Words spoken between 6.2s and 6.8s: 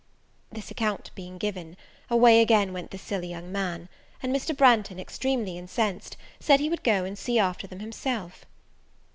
said he